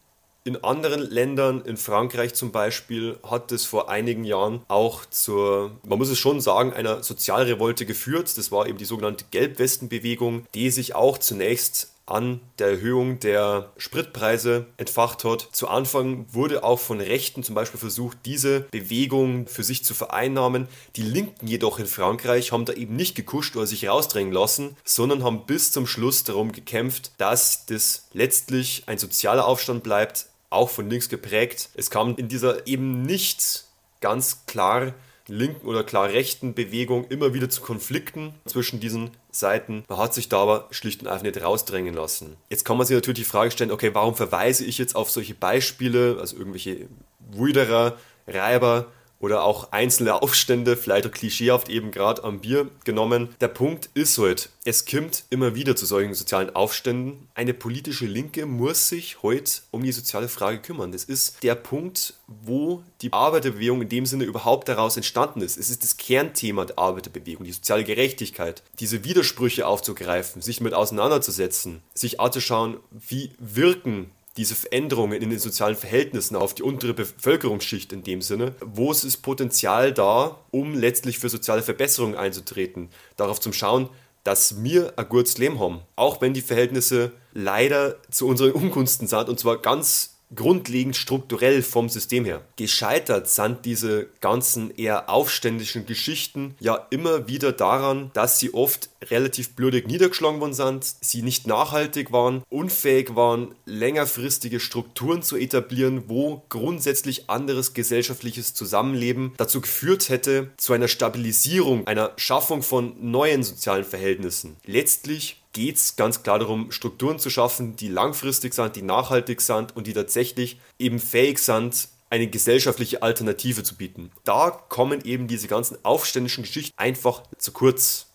in 0.44 0.62
anderen 0.64 1.00
Ländern, 1.02 1.62
in 1.62 1.76
Frankreich 1.76 2.34
zum 2.34 2.52
Beispiel, 2.52 3.18
hat 3.22 3.52
es 3.52 3.64
vor 3.64 3.88
einigen 3.88 4.24
Jahren 4.24 4.62
auch 4.68 5.06
zur, 5.06 5.78
man 5.86 5.98
muss 5.98 6.08
es 6.08 6.18
schon 6.18 6.40
sagen, 6.40 6.72
einer 6.72 7.02
Sozialrevolte 7.02 7.86
geführt. 7.86 8.36
Das 8.36 8.50
war 8.50 8.66
eben 8.66 8.78
die 8.78 8.84
sogenannte 8.84 9.24
Gelbwestenbewegung, 9.30 10.46
die 10.54 10.70
sich 10.70 10.94
auch 10.94 11.18
zunächst 11.18 11.92
an 12.06 12.40
der 12.58 12.68
Erhöhung 12.68 13.20
der 13.20 13.72
Spritpreise 13.76 14.66
entfacht 14.76 15.24
hat. 15.24 15.48
Zu 15.52 15.68
Anfang 15.68 16.26
wurde 16.32 16.64
auch 16.64 16.80
von 16.80 17.00
Rechten 17.00 17.42
zum 17.42 17.54
Beispiel 17.54 17.78
versucht, 17.78 18.18
diese 18.24 18.60
Bewegung 18.60 19.46
für 19.46 19.62
sich 19.62 19.84
zu 19.84 19.94
vereinnahmen. 19.94 20.68
Die 20.96 21.02
Linken 21.02 21.46
jedoch 21.46 21.78
in 21.78 21.86
Frankreich 21.86 22.52
haben 22.52 22.64
da 22.64 22.72
eben 22.72 22.96
nicht 22.96 23.14
gekuscht 23.14 23.56
oder 23.56 23.66
sich 23.66 23.88
rausdrängen 23.88 24.32
lassen, 24.32 24.76
sondern 24.84 25.22
haben 25.22 25.46
bis 25.46 25.70
zum 25.72 25.86
Schluss 25.86 26.24
darum 26.24 26.52
gekämpft, 26.52 27.12
dass 27.18 27.66
das 27.66 28.08
letztlich 28.12 28.82
ein 28.86 28.98
sozialer 28.98 29.46
Aufstand 29.46 29.82
bleibt, 29.82 30.26
auch 30.52 30.70
von 30.70 30.88
links 30.88 31.08
geprägt. 31.08 31.70
Es 31.74 31.90
kam 31.90 32.16
in 32.16 32.28
dieser 32.28 32.66
eben 32.66 33.02
nicht 33.02 33.64
ganz 34.00 34.46
klar 34.46 34.94
linken 35.28 35.66
oder 35.66 35.84
klar 35.84 36.08
rechten 36.08 36.54
Bewegung 36.54 37.06
immer 37.08 37.32
wieder 37.32 37.48
zu 37.48 37.62
Konflikten 37.62 38.34
zwischen 38.44 38.80
diesen 38.80 39.10
Seiten. 39.30 39.84
Man 39.88 39.98
hat 39.98 40.14
sich 40.14 40.28
da 40.28 40.38
aber 40.42 40.68
schlicht 40.70 41.02
und 41.02 41.08
einfach 41.08 41.22
nicht 41.24 41.42
rausdrängen 41.42 41.94
lassen. 41.94 42.36
Jetzt 42.50 42.64
kann 42.64 42.76
man 42.76 42.86
sich 42.86 42.94
natürlich 42.94 43.20
die 43.20 43.24
Frage 43.24 43.50
stellen, 43.50 43.70
okay, 43.70 43.90
warum 43.94 44.14
verweise 44.14 44.64
ich 44.64 44.78
jetzt 44.78 44.96
auf 44.96 45.10
solche 45.10 45.34
Beispiele, 45.34 46.16
also 46.20 46.36
irgendwelche 46.36 46.88
Wuiderer, 47.30 47.96
Reiber, 48.26 48.86
oder 49.22 49.44
auch 49.44 49.70
einzelne 49.70 50.20
Aufstände, 50.20 50.76
vielleicht 50.76 51.06
auch 51.06 51.12
klischeehaft 51.12 51.68
eben 51.68 51.92
gerade 51.92 52.24
am 52.24 52.40
Bier 52.40 52.68
genommen. 52.84 53.28
Der 53.40 53.48
Punkt 53.48 53.88
ist 53.94 54.18
halt, 54.18 54.50
es 54.64 54.84
kommt 54.84 55.24
immer 55.30 55.54
wieder 55.54 55.76
zu 55.76 55.86
solchen 55.86 56.12
sozialen 56.12 56.54
Aufständen. 56.54 57.28
Eine 57.34 57.54
politische 57.54 58.06
Linke 58.06 58.46
muss 58.46 58.88
sich 58.88 59.22
heute 59.22 59.62
um 59.70 59.84
die 59.84 59.92
soziale 59.92 60.28
Frage 60.28 60.58
kümmern. 60.58 60.90
Das 60.90 61.04
ist 61.04 61.42
der 61.44 61.54
Punkt, 61.54 62.14
wo 62.26 62.82
die 63.00 63.12
Arbeiterbewegung 63.12 63.82
in 63.82 63.88
dem 63.88 64.06
Sinne 64.06 64.24
überhaupt 64.24 64.68
daraus 64.68 64.96
entstanden 64.96 65.40
ist. 65.40 65.56
Es 65.56 65.70
ist 65.70 65.84
das 65.84 65.96
Kernthema 65.96 66.64
der 66.64 66.80
Arbeiterbewegung, 66.80 67.44
die 67.44 67.52
soziale 67.52 67.84
Gerechtigkeit. 67.84 68.64
Diese 68.80 69.04
Widersprüche 69.04 69.68
aufzugreifen, 69.68 70.42
sich 70.42 70.60
mit 70.60 70.74
auseinanderzusetzen, 70.74 71.80
sich 71.94 72.18
anzuschauen, 72.18 72.78
wie 72.90 73.30
wirken 73.38 74.10
diese 74.36 74.54
Veränderungen 74.54 75.20
in 75.20 75.30
den 75.30 75.38
sozialen 75.38 75.76
Verhältnissen 75.76 76.36
auf 76.36 76.54
die 76.54 76.62
untere 76.62 76.94
Bevölkerungsschicht 76.94 77.92
in 77.92 78.02
dem 78.02 78.22
Sinne, 78.22 78.54
wo 78.60 78.90
ist 78.90 79.04
das 79.04 79.16
Potenzial 79.16 79.92
da, 79.92 80.40
um 80.50 80.74
letztlich 80.74 81.18
für 81.18 81.28
soziale 81.28 81.62
Verbesserungen 81.62 82.16
einzutreten, 82.16 82.88
darauf 83.16 83.40
zu 83.40 83.52
schauen, 83.52 83.90
dass 84.24 84.62
wir 84.62 84.94
ein 84.96 85.08
gutes 85.08 85.38
Leben 85.38 85.58
haben, 85.58 85.80
auch 85.96 86.20
wenn 86.20 86.32
die 86.32 86.42
Verhältnisse 86.42 87.12
leider 87.32 87.96
zu 88.10 88.26
unseren 88.26 88.52
Ungunsten 88.52 89.06
sind 89.06 89.28
und 89.28 89.38
zwar 89.38 89.58
ganz 89.58 90.11
grundlegend 90.34 90.96
strukturell 90.96 91.62
vom 91.62 91.88
System 91.88 92.24
her. 92.24 92.42
Gescheitert 92.56 93.28
sind 93.28 93.64
diese 93.64 94.08
ganzen 94.20 94.74
eher 94.76 95.10
aufständischen 95.10 95.86
Geschichten 95.86 96.54
ja 96.60 96.86
immer 96.90 97.28
wieder 97.28 97.52
daran, 97.52 98.10
dass 98.14 98.38
sie 98.38 98.54
oft 98.54 98.90
relativ 99.10 99.54
blödig 99.54 99.86
niedergeschlagen 99.86 100.40
worden 100.40 100.54
sind, 100.54 100.84
sie 101.00 101.22
nicht 101.22 101.46
nachhaltig 101.46 102.12
waren, 102.12 102.42
unfähig 102.48 103.14
waren, 103.14 103.54
längerfristige 103.66 104.60
Strukturen 104.60 105.22
zu 105.22 105.36
etablieren, 105.36 106.04
wo 106.08 106.42
grundsätzlich 106.48 107.28
anderes 107.28 107.74
gesellschaftliches 107.74 108.54
Zusammenleben 108.54 109.32
dazu 109.36 109.60
geführt 109.60 110.08
hätte, 110.08 110.50
zu 110.56 110.72
einer 110.72 110.88
Stabilisierung, 110.88 111.86
einer 111.86 112.12
Schaffung 112.16 112.62
von 112.62 112.94
neuen 113.00 113.42
sozialen 113.42 113.84
Verhältnissen. 113.84 114.56
Letztlich 114.64 115.41
geht 115.52 115.76
es 115.76 115.96
ganz 115.96 116.22
klar 116.22 116.38
darum, 116.38 116.70
Strukturen 116.70 117.18
zu 117.18 117.30
schaffen, 117.30 117.76
die 117.76 117.88
langfristig 117.88 118.54
sind, 118.54 118.76
die 118.76 118.82
nachhaltig 118.82 119.40
sind 119.40 119.76
und 119.76 119.86
die 119.86 119.92
tatsächlich 119.92 120.58
eben 120.78 120.98
fähig 120.98 121.38
sind, 121.38 121.88
eine 122.10 122.26
gesellschaftliche 122.26 123.02
Alternative 123.02 123.62
zu 123.62 123.76
bieten. 123.76 124.10
Da 124.24 124.50
kommen 124.50 125.02
eben 125.04 125.28
diese 125.28 125.48
ganzen 125.48 125.78
aufständischen 125.82 126.44
Geschichten 126.44 126.72
einfach 126.76 127.22
zu 127.38 127.52
kurz. 127.52 128.06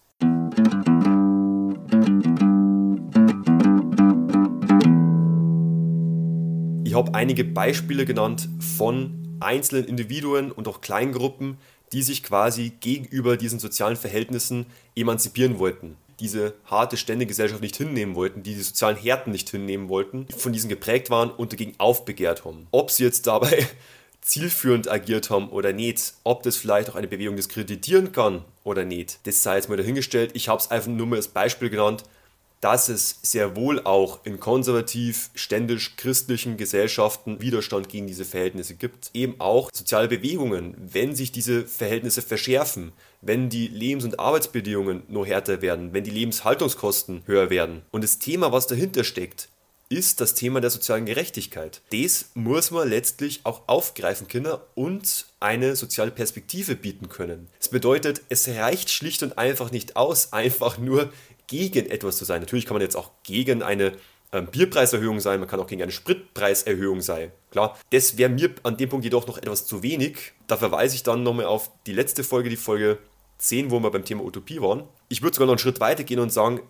Ich 6.83 6.93
habe 6.93 7.13
einige 7.13 7.43
Beispiele 7.43 8.05
genannt 8.05 8.49
von 8.77 9.37
einzelnen 9.39 9.85
Individuen 9.85 10.51
und 10.51 10.67
auch 10.67 10.81
Kleingruppen, 10.81 11.57
die 11.91 12.01
sich 12.01 12.23
quasi 12.23 12.71
gegenüber 12.79 13.37
diesen 13.37 13.59
sozialen 13.59 13.95
Verhältnissen 13.95 14.65
emanzipieren 14.95 15.59
wollten 15.59 15.95
diese 16.19 16.53
harte 16.65 16.97
Ständegesellschaft 16.97 17.61
nicht 17.61 17.75
hinnehmen 17.75 18.15
wollten, 18.15 18.43
die 18.43 18.55
die 18.55 18.61
sozialen 18.61 18.97
Härten 18.97 19.31
nicht 19.31 19.49
hinnehmen 19.49 19.89
wollten, 19.89 20.27
von 20.35 20.53
diesen 20.53 20.69
geprägt 20.69 21.09
waren 21.09 21.29
und 21.29 21.53
dagegen 21.53 21.75
aufbegehrt 21.77 22.45
haben. 22.45 22.67
Ob 22.71 22.91
sie 22.91 23.03
jetzt 23.03 23.27
dabei 23.27 23.67
zielführend 24.21 24.89
agiert 24.89 25.29
haben 25.29 25.49
oder 25.49 25.73
nicht, 25.73 26.13
ob 26.23 26.43
das 26.43 26.57
vielleicht 26.57 26.89
auch 26.89 26.95
eine 26.95 27.07
Bewegung 27.07 27.35
diskreditieren 27.35 28.11
kann 28.11 28.43
oder 28.63 28.83
nicht, 28.83 29.19
das 29.25 29.43
sei 29.43 29.55
jetzt 29.55 29.69
mal 29.69 29.77
dahingestellt. 29.77 30.31
Ich 30.33 30.49
habe 30.49 30.59
es 30.59 30.71
einfach 30.71 30.89
nur 30.89 31.07
mal 31.07 31.15
als 31.17 31.29
Beispiel 31.29 31.69
genannt, 31.69 32.03
dass 32.61 32.89
es 32.89 33.19
sehr 33.21 33.55
wohl 33.55 33.81
auch 33.83 34.19
in 34.25 34.39
konservativ, 34.39 35.29
ständisch 35.35 35.95
christlichen 35.95 36.57
Gesellschaften 36.57 37.39
Widerstand 37.41 37.89
gegen 37.89 38.07
diese 38.07 38.25
Verhältnisse 38.25 38.75
gibt. 38.75 39.11
Eben 39.13 39.35
auch 39.39 39.69
soziale 39.73 40.07
Bewegungen, 40.07 40.75
wenn 40.77 41.15
sich 41.15 41.31
diese 41.31 41.65
Verhältnisse 41.65 42.21
verschärfen, 42.21 42.93
wenn 43.21 43.49
die 43.49 43.67
Lebens- 43.67 44.05
und 44.05 44.19
Arbeitsbedingungen 44.19 45.03
nur 45.07 45.25
härter 45.25 45.61
werden, 45.61 45.93
wenn 45.93 46.03
die 46.03 46.11
Lebenshaltungskosten 46.11 47.23
höher 47.25 47.49
werden. 47.49 47.83
Und 47.91 48.03
das 48.03 48.19
Thema, 48.19 48.51
was 48.51 48.67
dahinter 48.67 49.03
steckt, 49.03 49.49
ist 49.89 50.19
das 50.19 50.33
Thema 50.33 50.59
der 50.61 50.69
sozialen 50.69 51.05
Gerechtigkeit. 51.05 51.81
Das 51.91 52.31
muss 52.33 52.71
man 52.71 52.89
letztlich 52.89 53.41
auch 53.43 53.67
aufgreifen 53.67 54.27
können 54.27 54.57
und 54.75 55.27
eine 55.39 55.75
soziale 55.75 56.11
Perspektive 56.11 56.75
bieten 56.75 57.09
können. 57.09 57.47
Das 57.59 57.69
bedeutet, 57.69 58.21
es 58.29 58.47
reicht 58.47 58.89
schlicht 58.89 59.23
und 59.23 59.37
einfach 59.37 59.71
nicht 59.71 59.95
aus, 59.95 60.33
einfach 60.37 60.77
nur 60.77 61.11
gegen 61.47 61.89
etwas 61.89 62.17
zu 62.17 62.25
sein. 62.25 62.41
Natürlich 62.41 62.65
kann 62.65 62.75
man 62.75 62.81
jetzt 62.81 62.95
auch 62.95 63.11
gegen 63.23 63.63
eine 63.63 63.93
ähm, 64.31 64.47
Bierpreiserhöhung 64.47 65.19
sein, 65.19 65.39
man 65.39 65.49
kann 65.49 65.59
auch 65.59 65.67
gegen 65.67 65.81
eine 65.81 65.91
Spritpreiserhöhung 65.91 67.01
sein. 67.01 67.31
Klar, 67.51 67.77
das 67.91 68.17
wäre 68.17 68.29
mir 68.29 68.53
an 68.63 68.77
dem 68.77 68.89
Punkt 68.89 69.05
jedoch 69.05 69.27
noch 69.27 69.37
etwas 69.37 69.65
zu 69.65 69.83
wenig. 69.83 70.33
Da 70.47 70.57
verweise 70.57 70.95
ich 70.95 71.03
dann 71.03 71.23
nochmal 71.23 71.45
auf 71.45 71.71
die 71.85 71.93
letzte 71.93 72.23
Folge, 72.23 72.49
die 72.49 72.57
Folge 72.57 72.99
10, 73.37 73.71
wo 73.71 73.79
wir 73.79 73.91
beim 73.91 74.05
Thema 74.05 74.23
Utopie 74.23 74.61
waren. 74.61 74.83
Ich 75.09 75.21
würde 75.21 75.35
sogar 75.35 75.47
noch 75.47 75.53
einen 75.53 75.59
Schritt 75.59 75.79
weiter 75.79 76.03
gehen 76.03 76.19
und 76.19 76.31
sagen, 76.33 76.61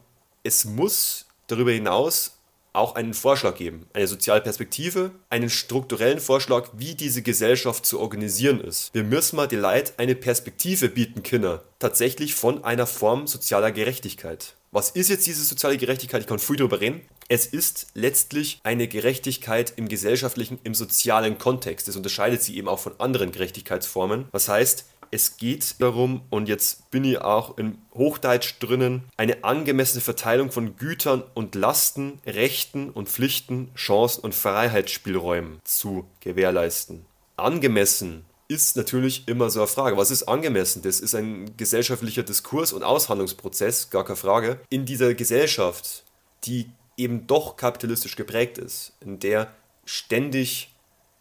es 0.43 0.65
muss 0.65 1.25
darüber 1.47 1.71
hinaus 1.71 2.37
auch 2.73 2.93
einen 2.95 3.15
Vorschlag 3.15 3.55
geben, 3.55 3.87
eine 3.93 4.07
soziale 4.07 4.41
Perspektive, 4.41 5.11
einen 5.29 5.49
strukturellen 5.49 6.19
Vorschlag, 6.19 6.69
wie 6.73 6.93
diese 6.93 7.23
Gesellschaft 7.23 7.85
zu 7.85 7.99
organisieren 7.99 8.61
ist. 8.61 8.93
Wir 8.93 9.03
müssen 9.03 9.35
mal 9.35 9.47
die 9.47 9.55
Leute 9.55 9.93
eine 9.97 10.13
Perspektive 10.13 10.89
bieten 10.89 11.23
können, 11.23 11.59
tatsächlich 11.79 12.35
von 12.35 12.63
einer 12.63 12.85
Form 12.85 13.25
sozialer 13.25 13.71
Gerechtigkeit. 13.71 14.56
Was 14.71 14.89
ist 14.89 15.09
jetzt 15.09 15.25
diese 15.25 15.43
soziale 15.43 15.77
Gerechtigkeit? 15.77 16.21
Ich 16.21 16.27
kann 16.27 16.39
früh 16.39 16.57
darüber 16.57 16.81
reden. 16.81 17.01
Es 17.29 17.45
ist 17.45 17.87
letztlich 17.93 18.59
eine 18.63 18.87
Gerechtigkeit 18.87 19.73
im 19.77 19.87
gesellschaftlichen, 19.87 20.59
im 20.63 20.75
sozialen 20.75 21.37
Kontext. 21.37 21.87
Das 21.87 21.95
unterscheidet 21.95 22.41
sie 22.43 22.57
eben 22.57 22.67
auch 22.67 22.79
von 22.79 22.99
anderen 22.99 23.31
Gerechtigkeitsformen. 23.31 24.25
Was 24.31 24.49
heißt, 24.49 24.85
es 25.09 25.37
geht 25.37 25.75
darum, 25.79 26.21
und 26.29 26.49
jetzt 26.49 26.91
bin 26.91 27.05
ich 27.05 27.19
auch 27.19 27.57
in 27.57 27.77
Hochdeutsch 27.93 28.55
drinnen, 28.59 29.03
eine 29.15 29.45
angemessene 29.45 30.01
Verteilung 30.01 30.51
von 30.51 30.75
Gütern 30.75 31.23
und 31.33 31.55
Lasten, 31.55 32.19
Rechten 32.25 32.89
und 32.89 33.07
Pflichten, 33.07 33.73
Chancen 33.75 34.21
und 34.21 34.35
Freiheitsspielräumen 34.35 35.59
zu 35.63 36.05
gewährleisten. 36.19 37.05
Angemessen 37.37 38.25
ist 38.47 38.77
natürlich 38.77 39.27
immer 39.27 39.49
so 39.49 39.59
eine 39.59 39.67
Frage. 39.67 39.97
Was 39.97 40.11
ist 40.11 40.23
angemessen? 40.23 40.81
Das 40.81 40.99
ist 40.99 41.15
ein 41.15 41.55
gesellschaftlicher 41.57 42.23
Diskurs 42.23 42.73
und 42.73 42.83
Aushandlungsprozess, 42.83 43.89
gar 43.89 44.05
keine 44.05 44.15
Frage. 44.15 44.59
In 44.69 44.85
dieser 44.85 45.13
Gesellschaft, 45.13 46.03
die 46.45 46.69
eben 46.95 47.27
doch 47.27 47.57
kapitalistisch 47.57 48.15
geprägt 48.15 48.57
ist, 48.57 48.93
in 49.01 49.19
der 49.19 49.51
ständig 49.85 50.73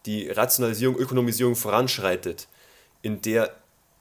die 0.05 0.29
Rationalisierung, 0.29 0.97
Ökonomisierung 0.97 1.55
voranschreitet, 1.55 2.47
in 3.01 3.21
der 3.21 3.55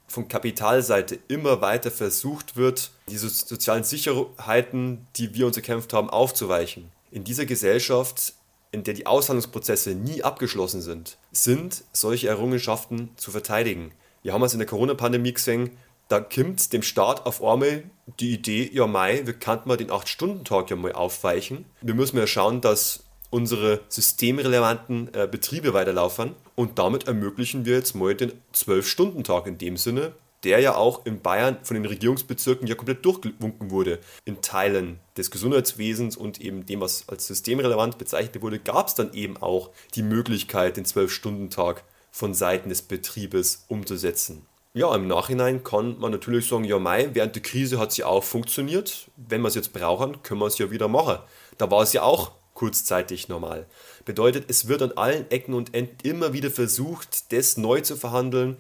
von 0.09 0.28
Kapitalseite 0.28 1.18
immer 1.26 1.61
weiter 1.61 1.90
versucht 1.90 2.56
wird, 2.56 2.90
diese 3.09 3.28
sozialen 3.28 3.83
Sicherheiten, 3.83 5.06
die 5.16 5.35
wir 5.35 5.47
uns 5.47 5.56
erkämpft 5.56 5.92
haben, 5.92 6.11
aufzuweichen. 6.11 6.90
In 7.11 7.25
dieser 7.25 7.45
Gesellschaft, 7.45 8.35
in 8.76 8.85
der 8.85 8.92
die 8.92 9.06
Aushandlungsprozesse 9.06 9.95
nie 9.95 10.23
abgeschlossen 10.23 10.83
sind, 10.83 11.16
sind 11.33 11.83
solche 11.92 12.28
Errungenschaften 12.28 13.09
zu 13.16 13.30
verteidigen. 13.30 13.92
Wir 14.23 14.35
haben 14.35 14.42
es 14.42 14.52
in 14.52 14.59
der 14.59 14.68
Corona-Pandemie 14.68 15.33
gesehen, 15.33 15.71
da 16.09 16.21
kommt 16.21 16.75
dem 16.75 16.83
Staat 16.83 17.25
auf 17.25 17.42
einmal 17.42 17.85
die 18.21 18.35
Idee, 18.35 18.71
ja 18.71 18.87
Mai, 18.87 19.23
wir 19.25 19.33
könnten 19.33 19.68
mal 19.68 19.78
den 19.78 19.90
8-Stunden-Tag 19.90 20.68
ja 20.68 20.76
mal 20.76 20.92
aufweichen. 20.92 21.64
Wir 21.80 21.95
müssen 21.95 22.18
ja 22.18 22.26
schauen, 22.26 22.61
dass 22.61 23.04
unsere 23.30 23.80
systemrelevanten 23.88 25.12
äh, 25.14 25.26
Betriebe 25.26 25.73
weiterlaufen 25.73 26.35
und 26.54 26.78
damit 26.78 27.09
ermöglichen 27.09 27.64
wir 27.64 27.76
jetzt 27.76 27.95
mal 27.95 28.14
den 28.14 28.33
12-Stunden-Tag 28.54 29.47
in 29.47 29.56
dem 29.56 29.78
Sinne, 29.78 30.12
der 30.47 30.61
ja 30.61 30.76
auch 30.76 31.05
in 31.05 31.21
Bayern 31.21 31.59
von 31.65 31.75
den 31.75 31.85
Regierungsbezirken 31.85 32.69
ja 32.69 32.76
komplett 32.76 33.05
durchgewunken 33.05 33.73
wurde. 33.73 33.99
In 34.25 34.41
Teilen 34.43 35.00
des 35.17 35.33
Gesundheitswesens 35.33 36.17
und 36.17 36.41
eben 36.41 36.65
dem, 36.65 36.81
was 36.81 37.09
als 37.09 37.26
systemrelevant 37.26 37.99
bezeichnet 37.99 38.41
wurde, 38.43 38.61
gab 38.61 38.87
es 38.87 38.95
dann 38.95 39.12
eben 39.12 39.37
auch 39.38 39.71
die 39.97 40.05
Möglichkeit, 40.05 40.76
den 40.76 40.85
12-Stunden-Tag 40.85 41.83
von 42.12 42.33
Seiten 42.33 42.69
des 42.69 42.83
Betriebes 42.83 43.65
umzusetzen. 43.67 44.47
Ja, 44.73 44.95
im 44.95 45.09
Nachhinein 45.09 45.65
kann 45.65 45.99
man 45.99 46.12
natürlich 46.12 46.47
sagen, 46.47 46.62
ja, 46.62 46.79
Mai, 46.79 47.11
während 47.12 47.35
der 47.35 47.43
Krise 47.43 47.81
hat 47.81 47.91
es 47.91 47.97
ja 47.97 48.07
auch 48.07 48.23
funktioniert. 48.23 49.11
Wenn 49.17 49.41
wir 49.41 49.49
es 49.49 49.57
jetzt 49.57 49.73
brauchen, 49.73 50.23
können 50.23 50.41
wir 50.41 50.47
es 50.47 50.59
ja 50.59 50.71
wieder 50.71 50.87
machen. 50.87 51.19
Da 51.59 51.71
war 51.73 51.83
es 51.83 51.93
ja 51.93 52.03
auch 52.03 52.31
kurzzeitig 52.55 53.29
normal. 53.29 53.67
Bedeutet, 54.05 54.45
es 54.49 54.69
wird 54.69 54.83
an 54.83 54.93
allen 54.93 55.29
Ecken 55.31 55.55
und 55.55 55.75
Enden 55.75 55.97
immer 56.05 56.33
wieder 56.33 56.50
versucht, 56.50 57.33
das 57.33 57.57
neu 57.57 57.81
zu 57.81 57.97
verhandeln, 57.97 58.59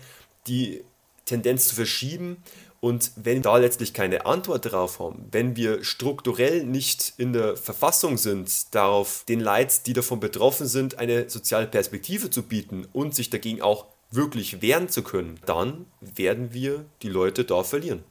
die 0.48 0.82
Tendenz 1.26 1.68
zu 1.68 1.74
verschieben. 1.74 2.38
Und 2.80 3.12
wenn 3.16 3.42
da 3.42 3.56
letztlich 3.56 3.92
keine 3.92 4.26
Antwort 4.26 4.64
darauf 4.64 4.98
haben, 5.00 5.26
wenn 5.32 5.56
wir 5.56 5.82
strukturell 5.82 6.64
nicht 6.64 7.14
in 7.18 7.32
der 7.32 7.56
Verfassung 7.56 8.16
sind, 8.16 8.74
darauf 8.74 9.24
den 9.28 9.40
Leid, 9.40 9.86
die 9.86 9.92
davon 9.92 10.20
betroffen 10.20 10.66
sind, 10.66 10.98
eine 10.98 11.28
soziale 11.28 11.66
Perspektive 11.66 12.30
zu 12.30 12.42
bieten 12.42 12.86
und 12.92 13.14
sich 13.14 13.30
dagegen 13.30 13.60
auch 13.60 13.86
wirklich 14.10 14.62
wehren 14.62 14.88
zu 14.88 15.02
können, 15.02 15.40
dann 15.46 15.86
werden 16.00 16.52
wir 16.52 16.84
die 17.02 17.08
Leute 17.08 17.44
da 17.44 17.64
verlieren. 17.64 18.04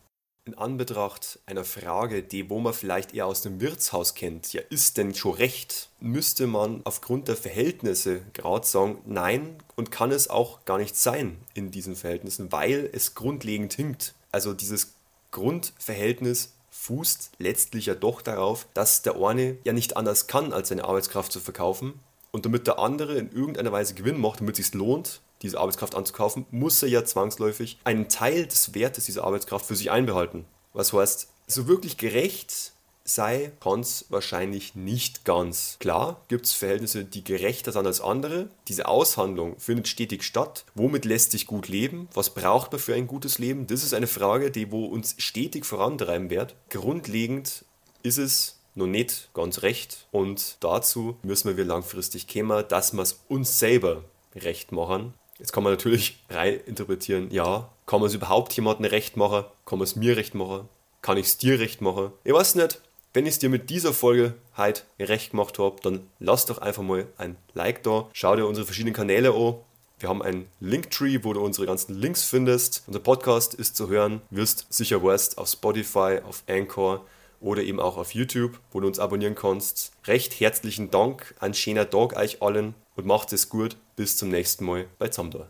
In 0.47 0.59
Anbetracht 0.59 1.39
einer 1.47 1.63
Frage, 1.63 2.21
die 2.21 2.51
wo 2.51 2.59
man 2.59 2.71
vielleicht 2.71 3.15
eher 3.15 3.25
aus 3.25 3.41
dem 3.41 3.61
Wirtshaus 3.61 4.13
kennt, 4.13 4.53
ja 4.53 4.61
ist 4.69 4.95
denn 4.95 5.15
schon 5.15 5.33
recht, 5.33 5.89
müsste 5.99 6.45
man 6.45 6.81
aufgrund 6.83 7.27
der 7.27 7.35
Verhältnisse 7.35 8.21
gerade 8.33 8.67
sagen, 8.67 8.99
nein 9.07 9.55
und 9.75 9.89
kann 9.89 10.11
es 10.11 10.29
auch 10.29 10.63
gar 10.65 10.77
nicht 10.77 10.95
sein 10.95 11.39
in 11.55 11.71
diesen 11.71 11.95
Verhältnissen, 11.95 12.51
weil 12.51 12.87
es 12.93 13.15
grundlegend 13.15 13.73
hinkt. 13.73 14.13
Also 14.31 14.53
dieses 14.53 14.93
Grundverhältnis 15.31 16.53
fußt 16.69 17.31
letztlich 17.39 17.87
ja 17.87 17.95
doch 17.95 18.21
darauf, 18.21 18.67
dass 18.75 19.01
der 19.01 19.15
eine 19.15 19.57
ja 19.63 19.73
nicht 19.73 19.97
anders 19.97 20.27
kann, 20.27 20.53
als 20.53 20.69
seine 20.69 20.83
Arbeitskraft 20.83 21.31
zu 21.31 21.39
verkaufen 21.39 21.99
und 22.31 22.45
damit 22.45 22.67
der 22.67 22.77
andere 22.77 23.15
in 23.15 23.31
irgendeiner 23.31 23.71
Weise 23.71 23.95
Gewinn 23.95 24.21
macht, 24.21 24.41
damit 24.41 24.59
es 24.59 24.67
sich 24.67 24.75
lohnt, 24.75 25.21
diese 25.41 25.59
Arbeitskraft 25.59 25.95
anzukaufen, 25.95 26.45
muss 26.51 26.81
er 26.81 26.89
ja 26.89 27.05
zwangsläufig 27.05 27.77
einen 27.83 28.09
Teil 28.09 28.47
des 28.47 28.73
Wertes 28.73 29.05
dieser 29.05 29.23
Arbeitskraft 29.23 29.65
für 29.65 29.75
sich 29.75 29.91
einbehalten. 29.91 30.45
Was 30.73 30.93
heißt, 30.93 31.29
so 31.47 31.67
wirklich 31.67 31.97
gerecht 31.97 32.73
sei, 33.05 33.51
kann 33.59 33.81
es 33.81 34.05
wahrscheinlich 34.09 34.75
nicht 34.75 35.25
ganz. 35.25 35.77
Klar 35.79 36.21
gibt 36.27 36.47
es 36.47 36.53
Verhältnisse, 36.53 37.05
die 37.05 37.23
gerechter 37.23 37.71
sind 37.71 37.85
als 37.85 38.01
andere. 38.01 38.49
Diese 38.67 38.87
Aushandlung 38.87 39.59
findet 39.59 39.87
stetig 39.87 40.23
statt. 40.23 40.65
Womit 40.73 41.05
lässt 41.05 41.31
sich 41.31 41.45
gut 41.45 41.67
leben? 41.67 42.09
Was 42.13 42.31
braucht 42.31 42.71
man 42.71 42.81
für 42.81 42.95
ein 42.95 43.07
gutes 43.07 43.37
Leben? 43.37 43.67
Das 43.67 43.83
ist 43.83 43.93
eine 43.93 44.07
Frage, 44.07 44.49
die 44.49 44.71
wo 44.71 44.85
uns 44.85 45.15
stetig 45.19 45.65
vorantreiben 45.65 46.31
wird. 46.31 46.55
Grundlegend 46.69 47.63
ist 48.01 48.17
es 48.17 48.59
noch 48.73 48.87
nicht 48.87 49.29
ganz 49.33 49.61
recht 49.61 50.07
und 50.11 50.57
dazu 50.59 51.17
müssen 51.23 51.55
wir 51.55 51.63
langfristig 51.63 52.27
kommen, 52.27 52.65
dass 52.67 52.91
wir 52.91 53.03
es 53.03 53.23
uns 53.29 53.59
selber 53.59 54.03
recht 54.35 54.71
machen 54.71 55.13
Jetzt 55.37 55.51
kann 55.51 55.63
man 55.63 55.73
natürlich 55.73 56.23
rein 56.29 56.59
interpretieren, 56.65 57.29
ja, 57.29 57.69
kann 57.85 57.99
man 57.99 58.07
es 58.07 58.15
überhaupt 58.15 58.53
jemandem 58.53 58.85
recht 58.85 59.17
machen? 59.17 59.45
Kann 59.65 59.79
man 59.79 59.83
es 59.83 59.95
mir 59.95 60.15
recht 60.15 60.33
machen? 60.33 60.69
Kann 61.01 61.17
ich 61.17 61.27
es 61.27 61.37
dir 61.37 61.59
recht 61.59 61.81
machen? 61.81 62.11
Ich 62.23 62.33
weiß 62.33 62.55
nicht. 62.55 62.81
Wenn 63.13 63.25
ich 63.25 63.33
es 63.33 63.39
dir 63.39 63.49
mit 63.49 63.69
dieser 63.69 63.93
Folge 63.93 64.33
heute 64.57 64.81
recht 64.99 65.31
gemacht 65.31 65.57
habe, 65.59 65.77
dann 65.81 66.09
lass 66.19 66.45
doch 66.45 66.57
einfach 66.57 66.83
mal 66.83 67.07
ein 67.17 67.37
Like 67.53 67.83
da. 67.83 68.09
Schau 68.11 68.35
dir 68.35 68.45
unsere 68.45 68.65
verschiedenen 68.65 68.93
Kanäle 68.93 69.33
an. 69.33 69.55
Wir 69.99 70.09
haben 70.09 70.21
einen 70.21 70.47
Linktree, 70.59 71.19
wo 71.23 71.31
du 71.31 71.39
unsere 71.39 71.65
ganzen 71.65 71.95
Links 71.95 72.23
findest. 72.23 72.83
Unser 72.87 72.99
Podcast 72.99 73.53
ist 73.53 73.77
zu 73.77 73.87
hören, 73.87 74.21
wirst 74.29 74.67
sicher 74.69 75.01
weißt, 75.01 75.37
auf 75.37 75.47
Spotify, 75.47 76.19
auf 76.27 76.43
Anchor 76.49 77.05
oder 77.39 77.61
eben 77.61 77.79
auch 77.79 77.97
auf 77.97 78.13
YouTube, 78.13 78.59
wo 78.71 78.81
du 78.81 78.87
uns 78.87 78.99
abonnieren 78.99 79.35
kannst. 79.35 79.93
Recht 80.05 80.39
herzlichen 80.39 80.91
Dank, 80.91 81.35
ein 81.39 81.53
schöner 81.53 81.89
Tag 81.89 82.17
euch 82.17 82.41
allen 82.41 82.75
und 82.95 83.05
macht 83.05 83.33
es 83.33 83.49
gut. 83.49 83.77
Bis 83.95 84.17
zum 84.17 84.29
nächsten 84.29 84.65
Mal 84.65 84.87
bei 84.97 85.07
Zamdor. 85.07 85.47